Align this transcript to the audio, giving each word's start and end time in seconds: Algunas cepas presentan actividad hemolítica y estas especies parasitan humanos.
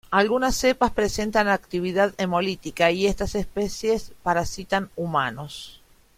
Algunas 0.09 0.55
cepas 0.55 0.89
presentan 0.91 1.47
actividad 1.47 2.15
hemolítica 2.17 2.89
y 2.89 3.05
estas 3.05 3.35
especies 3.35 4.13
parasitan 4.23 4.89
humanos. 4.95 5.83